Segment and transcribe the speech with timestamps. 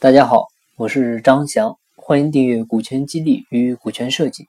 [0.00, 0.46] 大家好，
[0.76, 4.48] 我是张翔，欢迎订阅股权激励与股权设计。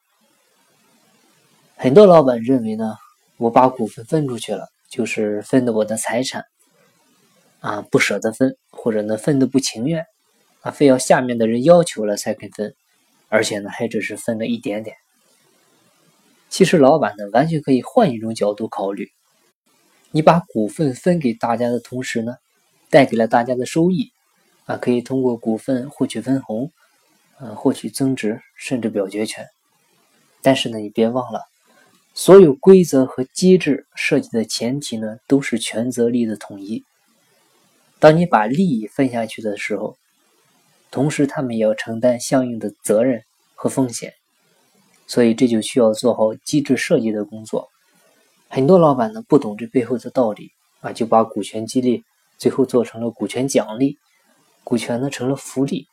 [1.76, 2.96] 很多老板认为呢，
[3.36, 6.46] 我把股份分出去了，就是分的我的财产
[7.60, 10.06] 啊，不舍得分，或者呢分的不情愿
[10.62, 12.74] 啊，非要下面的人要求了才肯分，
[13.28, 14.96] 而且呢还只是分了一点点。
[16.48, 19.10] 其实老板呢完全可以换一种角度考虑，
[20.12, 22.36] 你把股份分给大家的同时呢，
[22.90, 24.14] 带给了大家的收益。
[24.72, 26.72] 啊，可以通过股份获取分红，
[27.40, 29.46] 呃，获取增值，甚至表决权。
[30.42, 31.42] 但是呢，你别忘了，
[32.14, 36.86] 所有规则和机制设计的前提呢，都是权责利的统一。
[38.00, 39.98] 当你把利益分下去的时候，
[40.90, 43.24] 同时他们也要承担相应的责任
[43.56, 44.14] 和风险。
[45.06, 47.68] 所以这就需要做好机制设计的工作。
[48.48, 52.06] 很多老板呢不懂这背后的道理啊，就把股权激励
[52.38, 53.98] 最后做成了股权奖励。
[54.64, 55.88] 股权呢成了福利，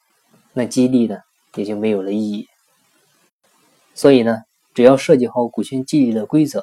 [0.52, 1.18] 那激励呢
[1.54, 2.46] 也就没有了意义。
[3.94, 4.42] 所以呢，
[4.74, 6.62] 只要设计好股权激励的规则，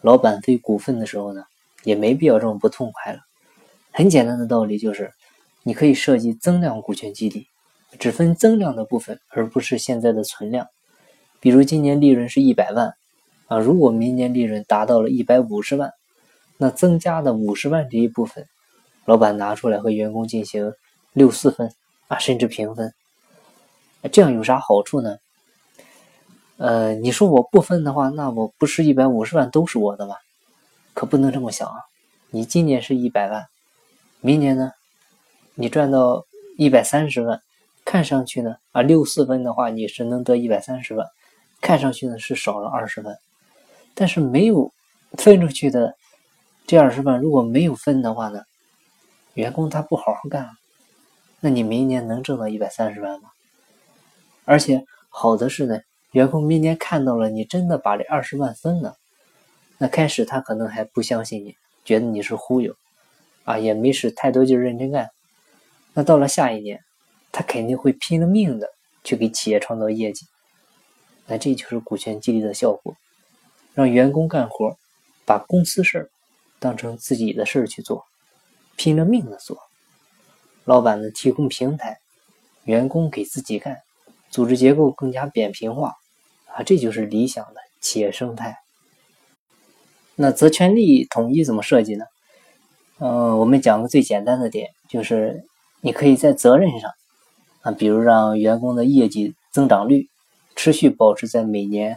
[0.00, 1.44] 老板分股份的时候呢，
[1.84, 3.20] 也没必要这么不痛快了。
[3.92, 5.12] 很简单的道理就是，
[5.62, 7.46] 你可以设计增量股权激励，
[7.98, 10.66] 只分增量的部分，而不是现在的存量。
[11.40, 12.94] 比如今年利润是一百万
[13.48, 15.92] 啊，如果明年利润达到了一百五十万，
[16.56, 18.46] 那增加的五十万这一部分，
[19.04, 20.72] 老板拿出来和员工进行。
[21.16, 21.72] 六四分
[22.08, 22.92] 啊，甚至平分，
[24.12, 25.16] 这样有啥好处呢？
[26.58, 30.14] 呃，你说我不分的话，那我不是一百五十万都是我的吗？
[30.92, 31.76] 可不能这么想啊！
[32.28, 33.46] 你今年是一百万，
[34.20, 34.72] 明年呢，
[35.54, 36.26] 你赚到
[36.58, 37.40] 一百三十万，
[37.82, 41.08] 看上去呢啊，六四分的话你是能得一百三十万，
[41.62, 43.16] 看上去呢是少了二十万，
[43.94, 44.70] 但是没有
[45.12, 45.96] 分出去的
[46.66, 48.42] 这二十万，如果没有分的话呢，
[49.32, 50.50] 员工他不好好干。
[51.40, 53.30] 那你明年能挣到一百三十万吗？
[54.44, 55.80] 而且好的是呢，
[56.12, 58.96] 员工明年看到了你真的把这二十万分了，
[59.78, 62.74] 那开始他可能还不相信你，觉得你是忽悠，
[63.44, 65.10] 啊，也没使太多劲认真干。
[65.92, 66.82] 那到了下一年，
[67.32, 68.68] 他肯定会拼了命的
[69.02, 70.26] 去给企业创造业绩。
[71.26, 72.94] 那这就是股权激励的效果，
[73.74, 74.76] 让员工干活，
[75.24, 76.10] 把公司事儿
[76.60, 78.04] 当成自己的事儿去做，
[78.76, 79.58] 拼了命的做。
[80.66, 81.98] 老板呢提供平台，
[82.64, 83.78] 员工给自己干，
[84.30, 85.94] 组织结构更加扁平化
[86.52, 88.56] 啊，这就是理想的企业生态。
[90.16, 92.04] 那责权利统一怎么设计呢？
[92.98, 95.44] 嗯，我们讲个最简单的点，就是
[95.82, 96.90] 你可以在责任上
[97.60, 100.08] 啊，比如让员工的业绩增长率
[100.56, 101.96] 持续保持在每年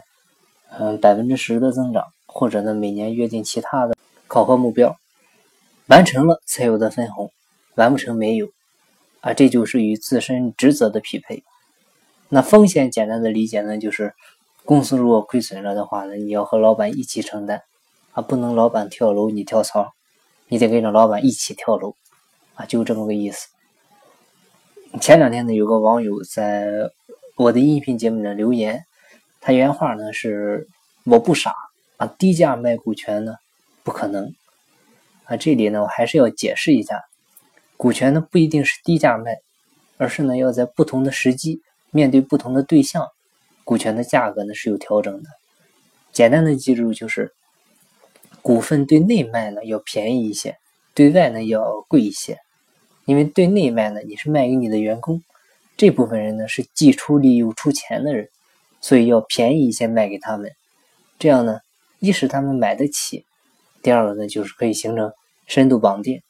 [0.78, 3.96] 嗯百分之十的增长，或者呢每年约定其他的
[4.28, 4.96] 考核目标，
[5.88, 7.32] 完成了才有的分红，
[7.74, 8.48] 完不成没有。
[9.20, 11.44] 啊，这就是与自身职责的匹配。
[12.28, 14.14] 那风险简单的理解呢，就是
[14.64, 17.62] 公司如果亏损了的话呢，你要和老板一起承担，
[18.12, 19.92] 啊，不能老板跳楼你跳槽，
[20.48, 21.94] 你得跟着老板一起跳楼，
[22.54, 23.48] 啊，就这么个意思。
[25.00, 26.90] 前两天呢，有个网友在
[27.36, 28.84] 我的音频节目里留言，
[29.40, 30.66] 他原话呢是
[31.04, 31.54] ：“我不傻
[31.96, 33.34] 啊，低价卖股权呢
[33.82, 34.34] 不可能。”
[35.26, 37.02] 啊，这里呢我还是要解释一下。
[37.80, 39.38] 股权呢不一定是低价卖，
[39.96, 43.08] 而是呢要在不同的时机面对不同的对象，
[43.64, 45.30] 股权的价格呢是有调整的。
[46.12, 47.32] 简单的记住就是，
[48.42, 50.58] 股份对内卖呢要便宜一些，
[50.92, 52.36] 对外呢要贵一些。
[53.06, 55.22] 因为对内卖呢你是卖给你的员工，
[55.78, 58.28] 这部分人呢是既出力又出钱的人，
[58.82, 60.52] 所以要便宜一些卖给他们。
[61.18, 61.60] 这样呢，
[61.98, 63.24] 一是他们买得起，
[63.82, 65.10] 第二个呢就是可以形成
[65.46, 66.20] 深度绑定。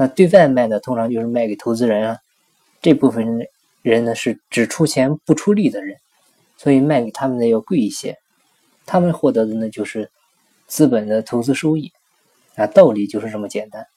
[0.00, 2.18] 那对外卖呢，通常就是卖给投资人啊，
[2.80, 3.48] 这部分
[3.82, 5.96] 人呢是只出钱不出力的人，
[6.56, 8.16] 所以卖给他们的要贵一些，
[8.86, 10.08] 他们获得的呢就是
[10.68, 11.90] 资本的投资收益
[12.54, 13.88] 啊，道理就是这么简单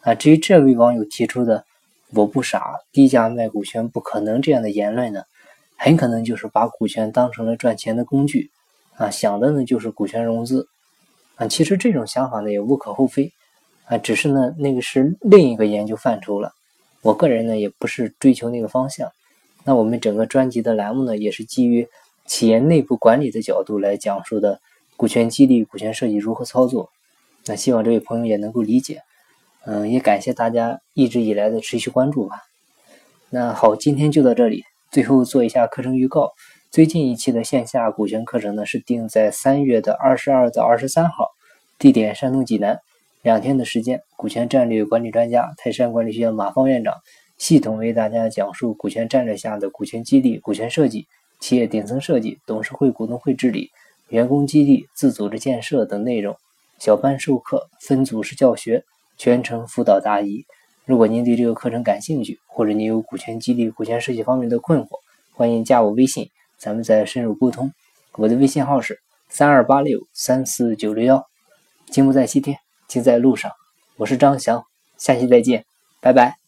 [0.00, 0.14] 啊。
[0.14, 1.62] 至于这位网友提出的
[2.14, 5.24] “我不傻，低价卖股权不可能”这样的言论呢，
[5.76, 8.50] 很可能就是把股权当成了赚钱的工具
[8.96, 10.66] 啊，想的呢就是股权融资
[11.34, 11.46] 啊。
[11.46, 13.30] 其实这种想法呢也无可厚非。
[13.90, 16.52] 啊，只是呢，那个是另一个研究范畴了。
[17.02, 19.10] 我个人呢，也不是追求那个方向。
[19.64, 21.88] 那我们整个专辑的栏目呢，也是基于
[22.24, 24.60] 企业内部管理的角度来讲述的
[24.96, 26.88] 股权激励、股权设计如何操作。
[27.46, 29.02] 那希望这位朋友也能够理解。
[29.66, 32.42] 嗯，也感谢大家一直以来的持续关注吧。
[33.28, 34.62] 那好，今天就到这里。
[34.92, 36.30] 最后做一下课程预告：
[36.70, 41.30] 最近一期的线下股权课程呢，是定在三月的二十二到二十三号，
[41.76, 42.78] 地点山东济南。
[43.22, 46.94] 两天的时间，股权战略管理专家、泰山管理学院马方院长
[47.36, 51.06] 系统为大家讲述股权战略下的股权激励、股权设计、
[51.38, 53.68] 企业顶层设计、董事会、股东会治理、
[54.08, 56.34] 员工激励、自组织建设等内容。
[56.78, 58.82] 小班授课，分组式教学，
[59.18, 60.46] 全程辅导答疑。
[60.86, 64.98] 如果您对这个课程感兴趣，或者您有股权激励、股权设计方面的困惑，
[65.34, 67.70] 欢迎加我微信，咱们再深入沟通。
[68.14, 71.22] 我的微信号是三二八六三四九六幺。
[71.90, 72.56] 金不在西天，
[72.90, 73.52] 金在路上。
[73.98, 74.66] 我是张翔，
[74.98, 75.64] 下期再见，
[76.00, 76.39] 拜拜。